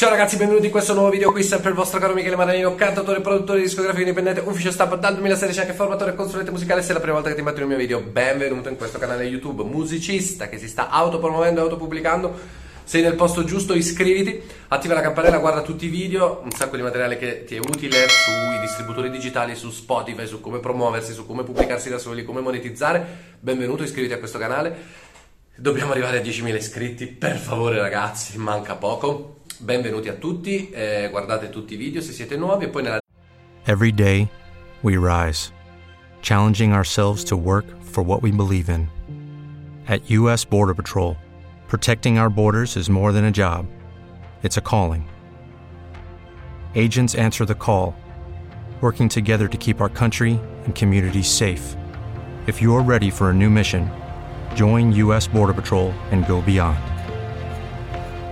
[0.00, 1.30] Ciao ragazzi, benvenuti in questo nuovo video.
[1.30, 5.60] Qui sempre il vostro caro Michele Maranino, cantatore produttore discografico indipendente, ufficio stampa dal 2016,
[5.60, 6.80] anche formatore e consulente musicale.
[6.80, 9.24] Se è la prima volta che ti metto nel mio video, benvenuto in questo canale
[9.24, 9.62] YouTube.
[9.62, 12.34] Musicista che si sta autopromuovendo e autopubblicando.
[12.82, 16.82] Sei nel posto giusto, iscriviti, attiva la campanella, guarda tutti i video, un sacco di
[16.82, 21.44] materiale che ti è utile sui distributori digitali, su Spotify, su come promuoversi, su come
[21.44, 23.36] pubblicarsi da soli, come monetizzare.
[23.38, 25.08] Benvenuto, iscriviti a questo canale.
[25.54, 29.39] Dobbiamo arrivare a 10.000 iscritti, per favore ragazzi, manca poco.
[29.62, 32.98] Benvenuti a tutti, eh, guardate tutti i video se siete nuovi e poi nella
[33.66, 34.26] Every day,
[34.80, 35.52] we rise,
[36.22, 38.88] challenging ourselves to work for what we believe in.
[39.86, 40.46] At U.S.
[40.46, 41.14] Border Patrol,
[41.68, 43.66] protecting our borders is more than a job,
[44.42, 45.06] it's a calling.
[46.74, 47.94] Agents answer the call,
[48.80, 51.76] working together to keep our country and communities safe.
[52.46, 53.90] If you're ready for a new mission,
[54.54, 55.28] join U.S.
[55.28, 56.78] Border Patrol and go beyond.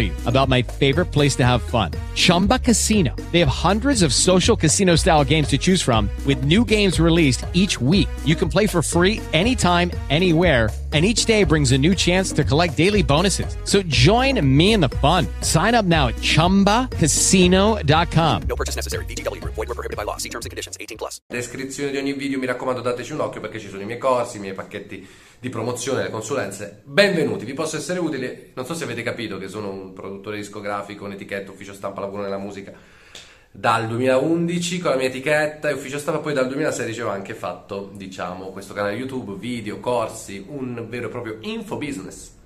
[0.00, 1.92] you about my favorite place to have fun.
[2.14, 3.16] Chumba Casino.
[3.32, 7.46] They have hundreds of social casino style games to choose from with new games released
[7.54, 8.08] each week.
[8.26, 12.42] You can play for free anytime, anywhere, and each day brings a new chance to
[12.42, 13.56] collect daily bonuses.
[13.64, 15.28] So join me in the fun.
[15.42, 18.42] Sign up now at ChumbaCasino.com.
[18.48, 19.04] No purchase necessary.
[19.04, 19.54] VGW Group.
[19.54, 20.16] Void were prohibited by law.
[20.16, 20.76] See terms and conditions.
[20.80, 21.20] 18 plus.
[21.28, 24.38] descrizione di ogni video, mi raccomando dateci un occhio perché ci sono i miei corsi,
[24.38, 25.06] i miei pacchetti
[25.38, 26.82] di promozione, le consulenze.
[26.84, 28.50] Benvenuti, vi posso essere utile.
[28.54, 32.38] Non so se avete capito che sono un produttore discografico, un'etichetta, ufficio stampa, lavoro nella
[32.38, 32.72] musica
[33.52, 37.90] dal 2011 con la mia etichetta e ufficio stampa poi dal 2016 ho anche fatto
[37.94, 42.38] diciamo questo canale YouTube, video, corsi, un vero e proprio info business.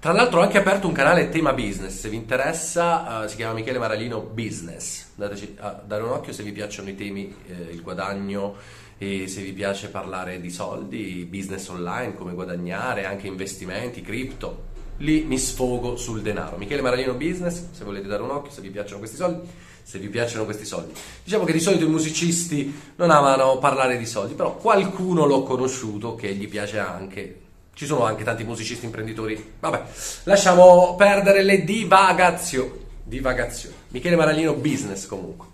[0.00, 3.54] Tra l'altro ho anche aperto un canale tema business, se vi interessa eh, si chiama
[3.54, 7.82] Michele Maralino Business, dateci a dare un occhio se vi piacciono i temi, eh, il
[7.82, 8.54] guadagno
[8.96, 14.66] e se vi piace parlare di soldi, business online, come guadagnare, anche investimenti, cripto,
[14.98, 16.56] lì mi sfogo sul denaro.
[16.58, 19.48] Michele Maralino Business, se volete dare un occhio, se vi piacciono questi soldi,
[19.88, 20.92] se vi piacciono questi soldi.
[21.24, 26.14] Diciamo che di solito i musicisti non amano parlare di soldi, però qualcuno l'ho conosciuto
[26.14, 27.40] che gli piace anche.
[27.72, 29.52] Ci sono anche tanti musicisti imprenditori.
[29.58, 29.82] Vabbè,
[30.24, 32.70] lasciamo perdere le divagazioni.
[33.02, 33.74] Divagazioni.
[33.88, 35.46] Michele Maralino Business comunque.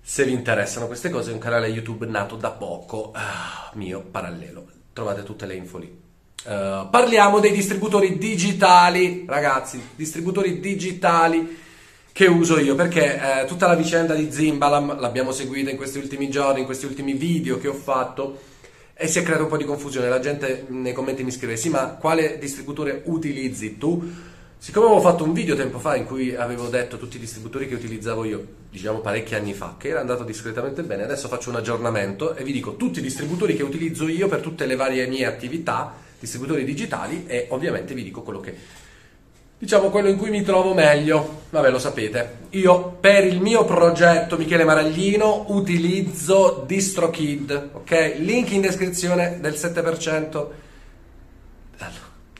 [0.00, 4.64] Se vi interessano queste cose, è un canale YouTube nato da poco, ah, mio parallelo.
[4.94, 6.00] Trovate tutte le info lì.
[6.44, 11.60] Uh, parliamo dei distributori digitali, ragazzi, distributori digitali
[12.12, 16.28] che uso io perché eh, tutta la vicenda di Zimbalam l'abbiamo seguita in questi ultimi
[16.28, 18.38] giorni, in questi ultimi video che ho fatto
[18.94, 20.08] e si è creato un po' di confusione.
[20.08, 24.30] La gente nei commenti mi scrive: Sì, ma quale distributore utilizzi tu?
[24.58, 27.74] Siccome avevo fatto un video tempo fa in cui avevo detto tutti i distributori che
[27.74, 32.36] utilizzavo io, diciamo parecchi anni fa, che era andato discretamente bene, adesso faccio un aggiornamento
[32.36, 35.92] e vi dico tutti i distributori che utilizzo io per tutte le varie mie attività,
[36.20, 38.54] distributori digitali e ovviamente vi dico quello che
[39.62, 41.42] diciamo quello in cui mi trovo meglio.
[41.50, 42.38] Vabbè, lo sapete.
[42.50, 48.14] Io per il mio progetto Michele Maraglino utilizzo DistroKid, ok?
[48.18, 50.46] Link in descrizione del 7%.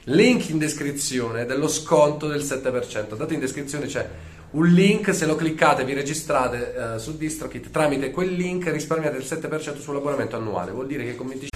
[0.06, 3.12] Link in descrizione dello sconto del 7%.
[3.12, 4.08] Andate in descrizione c'è
[4.50, 9.24] un link, se lo cliccate vi registrate eh, su DistroKit tramite quel link risparmiate il
[9.24, 10.72] 7% sull'abbonamento annuale.
[10.72, 11.50] Vuol dire che con 25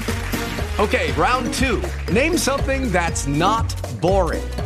[0.79, 1.81] Okay, round two.
[2.13, 4.66] Name something that's not boring.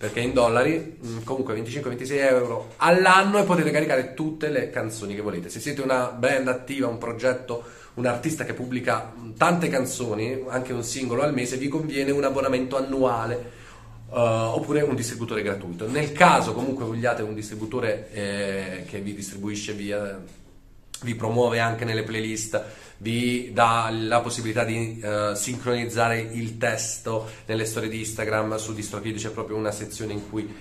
[0.00, 5.20] perché in dollari, mh, comunque 25-26 euro all'anno e potete caricare tutte le canzoni che
[5.20, 5.50] volete.
[5.50, 7.62] Se siete una band attiva, un progetto,
[7.94, 12.24] un artista che pubblica mh, tante canzoni, anche un singolo al mese, vi conviene un
[12.24, 13.58] abbonamento annuale.
[14.10, 15.86] eh, oppure un distributore gratuito.
[15.86, 20.18] Nel caso comunque vogliate un distributore eh, che vi distribuisce via
[21.02, 22.62] vi promuove anche nelle playlist,
[23.02, 29.16] vi dà la possibilità di eh, sincronizzare il testo nelle storie di Instagram, su DistroKid
[29.16, 30.52] c'è proprio una sezione in cui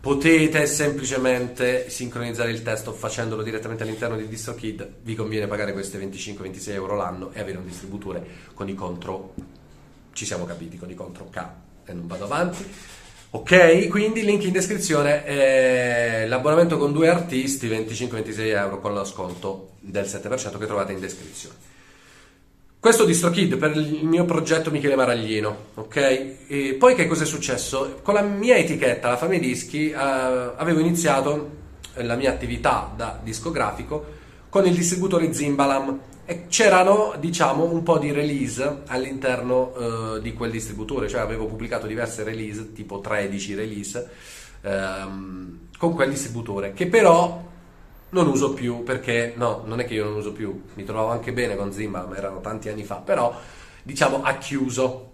[0.00, 6.70] potete semplicemente sincronizzare il testo facendolo direttamente all'interno di DistroKid, vi conviene pagare queste 25-26
[6.70, 9.34] euro l'anno e avere un distributore con i contro,
[10.12, 11.44] ci siamo capiti, con i contro K
[11.86, 12.64] e non vado avanti.
[13.32, 19.72] Ok, quindi link in descrizione, eh, l'abbonamento con due artisti 25-26 euro con lo sconto
[19.80, 21.78] del 7% che trovate in descrizione.
[22.80, 25.96] Questo DistroKid per il mio progetto Michele Maraglino, ok?
[26.46, 27.98] E poi che cosa è successo?
[28.00, 31.50] Con la mia etichetta, la Fame Dischi, eh, avevo iniziato
[31.96, 34.02] la mia attività da discografico
[34.48, 39.74] con il distributore Zimbalam e c'erano, diciamo, un po' di release all'interno
[40.16, 44.08] eh, di quel distributore, cioè avevo pubblicato diverse release, tipo 13 release,
[44.62, 47.46] ehm, con quel distributore, che però
[48.10, 51.32] non uso più perché no, non è che io non uso più, mi trovavo anche
[51.32, 53.38] bene con Zimbalam, erano tanti anni fa, però
[53.82, 55.06] diciamo ha chiuso.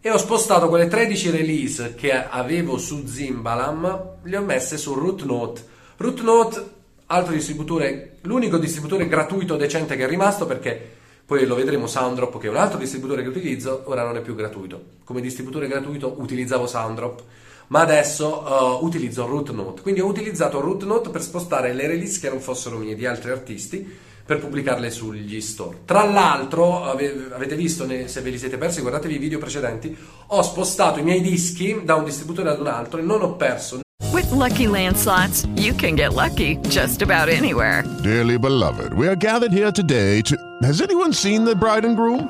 [0.00, 5.66] E ho spostato quelle 13 release che avevo su Zimbalam, le ho messe su Rootnote.
[5.96, 6.64] Rootnote,
[7.06, 10.92] altro distributore, l'unico distributore gratuito decente che è rimasto perché
[11.24, 14.34] poi lo vedremo Soundrop che è un altro distributore che utilizzo, ora non è più
[14.34, 14.82] gratuito.
[15.04, 17.22] Come distributore gratuito utilizzavo Soundrop,
[17.68, 19.82] ma adesso uh, utilizzo Rootnote.
[19.82, 24.12] Quindi ho utilizzato Rootnote per spostare le release che non fossero mie di altri artisti
[24.24, 25.80] per pubblicarle sugli store.
[25.84, 29.96] Tra l'altro, ave- avete visto, ne- se ve li siete persi, guardatevi i video precedenti,
[30.28, 33.80] ho spostato i miei dischi da un distributore ad un altro e non ho perso
[34.12, 37.84] With Lucky Land slots, you can get lucky just about anywhere.
[38.02, 40.36] Dearly beloved, we are gathered here today to.
[40.62, 42.28] Has anyone seen the bride and groom?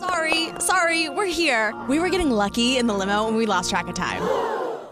[0.00, 1.74] Sorry, sorry, we're here.
[1.88, 4.22] We were getting lucky in the limo and we lost track of time.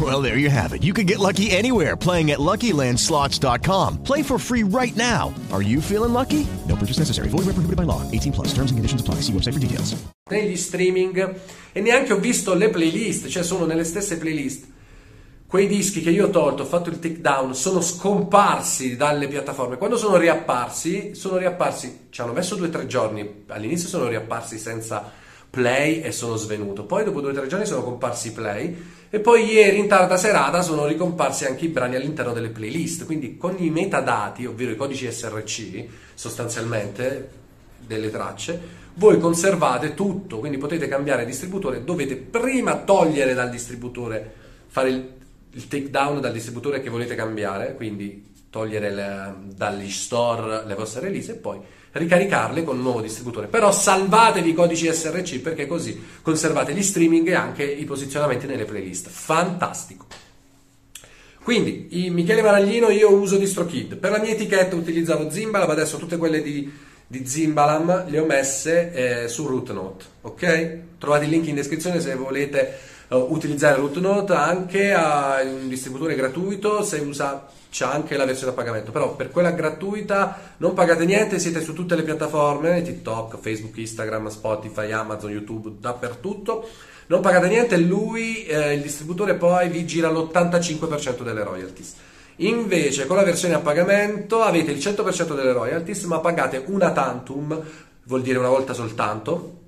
[0.00, 0.82] Well, there you have it.
[0.82, 4.02] You can get lucky anywhere playing at LuckyLandSlots.com.
[4.02, 5.32] Play for free right now.
[5.52, 6.44] Are you feeling lucky?
[6.68, 7.28] No purchase necessary.
[7.28, 8.02] Void where prohibited by law.
[8.10, 8.48] 18 plus.
[8.48, 9.22] Terms and conditions apply.
[9.22, 9.94] See website for details.
[10.28, 11.34] Negli streaming
[11.72, 14.66] e neanche ho visto le playlist, cioè sono nelle stesse playlist.
[15.46, 19.76] Quei dischi che io ho tolto, ho fatto il takedown, sono scomparsi dalle piattaforme.
[19.76, 23.44] Quando sono riapparsi, sono riapparsi, ci hanno messo due o tre giorni.
[23.48, 25.12] All'inizio sono riapparsi senza
[25.54, 26.84] play e sono svenuto.
[26.84, 28.76] Poi dopo due o tre giorni sono comparsi i play
[29.08, 33.06] e poi ieri in tarda serata sono ricomparsi anche i brani all'interno delle playlist.
[33.06, 35.84] Quindi con i metadati, ovvero i codici SRC,
[36.14, 37.30] sostanzialmente
[37.86, 44.32] delle tracce, voi conservate tutto, quindi potete cambiare distributore, dovete prima togliere dal distributore,
[44.66, 45.12] fare il,
[45.52, 51.32] il takedown dal distributore che volete cambiare, quindi togliere le, dagli store le vostre release
[51.32, 51.58] e poi
[51.90, 53.48] ricaricarle con un nuovo distributore.
[53.48, 58.64] Però salvatevi i codici SRC perché così conservate gli streaming e anche i posizionamenti nelle
[58.64, 59.08] playlist.
[59.08, 60.06] Fantastico.
[61.42, 63.96] Quindi, Michele Maraglino, io uso DistroKid.
[63.96, 66.72] Per la mia etichetta utilizzavo Zimbalam, adesso tutte quelle di,
[67.08, 70.78] di Zimbalam le ho messe eh, su RootNote, ok?
[70.98, 76.84] Trovate il link in descrizione se volete uh, utilizzare RootNote anche a un distributore gratuito,
[76.84, 81.40] se usa c'è anche la versione a pagamento, però per quella gratuita non pagate niente,
[81.40, 86.68] siete su tutte le piattaforme, TikTok, Facebook, Instagram, Spotify, Amazon, YouTube, dappertutto.
[87.08, 91.94] Non pagate niente, lui, eh, il distributore, poi vi gira l'85% delle royalties.
[92.36, 97.60] Invece con la versione a pagamento avete il 100% delle royalties, ma pagate una tantum,
[98.04, 99.62] vuol dire una volta soltanto,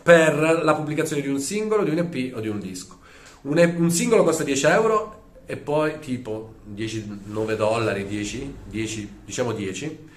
[0.00, 2.98] per la pubblicazione di un singolo, di un EP o di un disco.
[3.40, 5.19] Un, un singolo costa 10 euro
[5.50, 10.08] e poi tipo 10, 9 dollari, 10, 10 diciamo 10.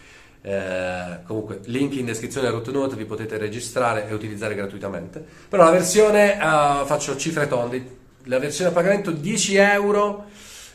[0.42, 5.26] Eh, comunque, link in descrizione a RootNote vi potete registrare e utilizzare gratuitamente.
[5.50, 7.84] Però la versione, eh, faccio cifre tondi,
[8.26, 10.26] la versione a pagamento 10 euro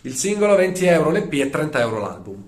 [0.02, 2.44] il singolo, 20 euro l'EP e 30 euro l'album.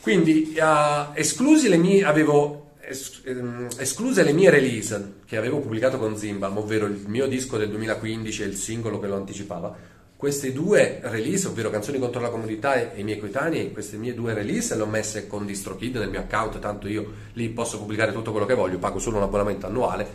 [0.00, 5.98] Quindi, eh, esclusi le mie, avevo es- ehm, escluse le mie release che avevo pubblicato
[5.98, 9.96] con Zimbal, ovvero il mio disco del 2015 e il singolo che lo anticipava.
[10.18, 14.34] Queste due release, ovvero Canzoni contro la comunità e i miei coetanei, queste mie due
[14.34, 18.32] release le ho messe con DistroKid nel mio account, tanto io lì posso pubblicare tutto
[18.32, 20.06] quello che voglio, pago solo un abbonamento annuale.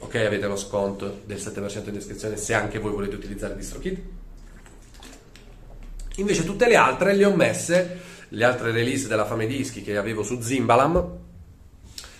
[0.00, 4.02] Ok, avete lo sconto del 7% in descrizione se anche voi volete utilizzare DistroKid.
[6.16, 10.22] Invece tutte le altre le ho messe, le altre release della Fame Dischi che avevo
[10.22, 11.18] su Zimbalam,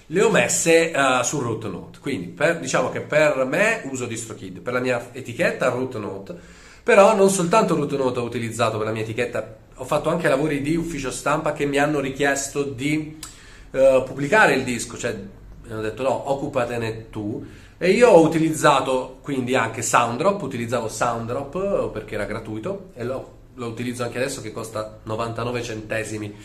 [0.06, 1.98] le ho messe uh, su RootNote.
[1.98, 7.30] Quindi per, diciamo che per me uso DistroKid, per la mia etichetta RootNote, però non
[7.30, 11.54] soltanto RootNote ho utilizzato per la mia etichetta, ho fatto anche lavori di ufficio stampa
[11.54, 13.18] che mi hanno richiesto di
[13.70, 17.44] uh, pubblicare il disco, cioè mi hanno detto no, occupatene tu.
[17.78, 23.66] E io ho utilizzato quindi anche Sounddrop, utilizzavo Sounddrop perché era gratuito e lo, lo
[23.66, 26.36] utilizzo anche adesso che costa 99 centesimi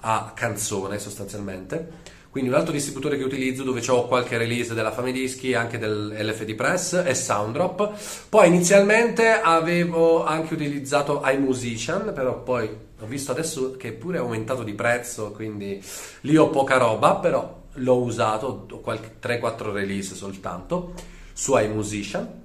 [0.00, 2.14] a canzone sostanzialmente.
[2.36, 6.54] Quindi un altro distributore che utilizzo dove ho qualche release della Fame Dischi, anche dell'LFD
[6.54, 7.92] Press, è Sounddrop.
[8.28, 12.68] Poi inizialmente avevo anche utilizzato iMusician, però poi
[13.00, 15.82] ho visto adesso che pure è aumentato di prezzo, quindi
[16.20, 20.92] lì ho poca roba, però l'ho usato, ho qualche 3-4 release soltanto
[21.32, 22.42] su iMusician.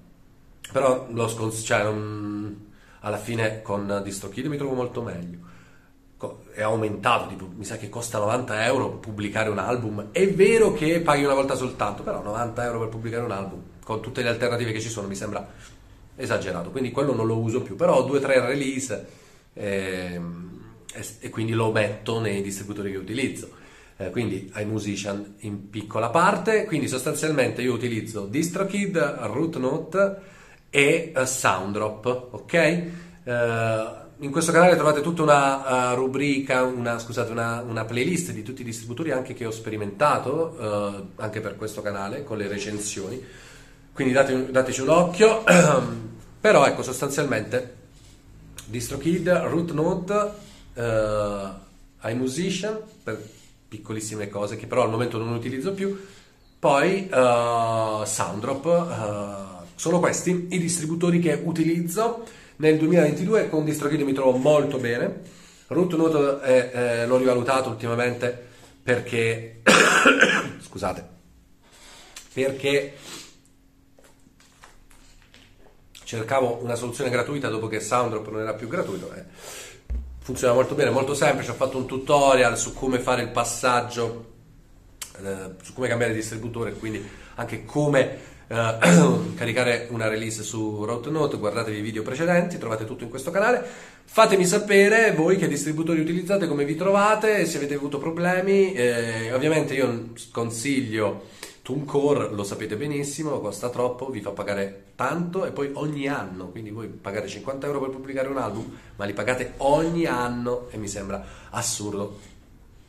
[0.71, 2.71] Però lo scons- cioè, non-
[3.01, 5.50] alla fine con DistroKid mi trovo molto meglio
[6.54, 10.10] è aumentato, tipo, mi sa che costa 90 euro pubblicare un album.
[10.12, 14.01] È vero che paghi una volta soltanto, però 90 euro per pubblicare un album con
[14.01, 15.48] tutte le alternative che ci sono mi sembra
[16.16, 16.72] esagerato.
[16.72, 19.06] Quindi quello non lo uso più, però ho due o tre release
[19.54, 20.62] ehm,
[20.94, 23.60] e, e quindi lo metto nei distributori che utilizzo.
[23.98, 30.18] Eh, quindi iMusician in piccola parte, quindi sostanzialmente io utilizzo DistroKid, RootNote
[30.70, 32.54] e uh, Sounddrop, ok?
[32.54, 38.44] Eh, in questo canale trovate tutta una uh, rubrica, una, scusate, una, una, playlist di
[38.44, 43.24] tutti i distributori anche che ho sperimentato, uh, anche per questo canale, con le recensioni.
[43.92, 45.44] Quindi date, dateci un occhio.
[46.40, 47.78] Però ecco, sostanzialmente
[48.66, 50.32] DistroKid, RootNote,
[50.74, 53.20] uh, iMusician, per
[53.68, 55.98] piccolissime cose che però al momento non utilizzo più,
[56.60, 62.25] poi uh, Sounddrop, sono questi i distributori che utilizzo
[62.62, 65.39] nel 2022 con DistroKid mi trovo molto bene.
[65.68, 68.50] RootNote eh, eh, l'ho rivalutato ultimamente
[68.84, 69.62] perché
[70.62, 71.08] scusate
[72.34, 72.96] perché
[76.03, 79.12] cercavo una soluzione gratuita dopo che Soundrop non era più gratuito.
[79.13, 79.24] Eh.
[80.20, 81.51] Funziona molto bene, molto semplice.
[81.51, 84.34] Ho fatto un tutorial su come fare il passaggio,
[85.24, 87.03] eh, su come cambiare distributore, quindi
[87.36, 91.38] anche come eh, caricare una release su Route Note.
[91.38, 93.63] Guardatevi i video precedenti, trovate tutto in questo canale.
[94.03, 98.74] Fatemi sapere voi che distributori utilizzate, come vi trovate, se avete avuto problemi.
[98.74, 101.27] Eh, ovviamente io consiglio
[101.62, 106.72] TuneCore, lo sapete benissimo, costa troppo, vi fa pagare tanto e poi ogni anno, quindi
[106.72, 110.88] voi pagate 50 euro per pubblicare un album, ma li pagate ogni anno e mi
[110.88, 112.31] sembra assurdo.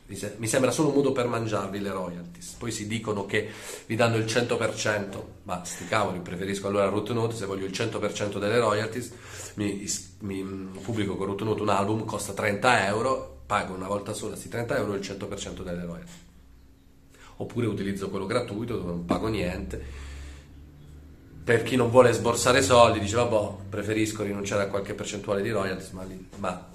[0.05, 2.53] Mi sembra solo un modo per mangiarvi le royalties.
[2.53, 3.49] Poi si dicono che
[3.85, 8.37] vi danno il 100%, ma sti cavoli, preferisco allora Root Note, se voglio il 100%
[8.37, 9.11] delle royalties,
[9.55, 10.43] mi, mi
[10.81, 14.77] pubblico con Root Note un album, costa 30 euro, pago una volta sola questi 30
[14.77, 16.31] euro il 100% delle royalties
[17.37, 20.11] oppure utilizzo quello gratuito dove non pago niente.
[21.43, 25.89] Per chi non vuole sborsare soldi, dice vabbè, preferisco rinunciare a qualche percentuale di royalties,
[25.91, 26.05] ma,
[26.37, 26.69] ma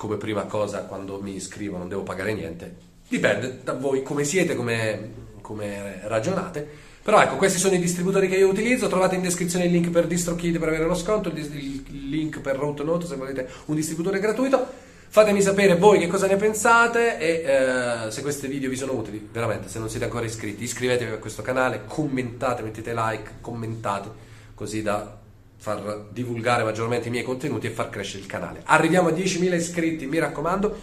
[0.00, 2.74] come prima cosa quando mi iscrivo non devo pagare niente.
[3.06, 5.10] Dipende da voi come siete, come,
[5.42, 6.66] come ragionate.
[7.02, 8.88] Però ecco, questi sono i distributori che io utilizzo.
[8.88, 12.82] Trovate in descrizione il link per DistroKid per avere lo sconto, il, link per Route
[12.82, 14.66] Note se volete un distributore gratuito.
[15.06, 19.28] Fatemi sapere voi che cosa ne pensate e eh, se questi video vi sono utili,
[19.30, 24.08] veramente, se non siete ancora iscritti, iscrivetevi a questo canale, commentate, mettete like, commentate,
[24.54, 25.19] così da
[25.60, 28.62] far divulgare maggiormente i miei contenuti e far crescere il canale.
[28.64, 30.78] Arriviamo a 10.000 iscritti, mi raccomando,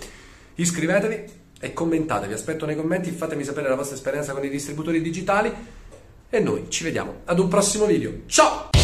[0.54, 1.24] iscrivetevi
[1.60, 5.52] e commentate, vi aspetto nei commenti, fatemi sapere la vostra esperienza con i distributori digitali
[6.30, 8.12] e noi ci vediamo ad un prossimo video.
[8.28, 8.77] Ciao!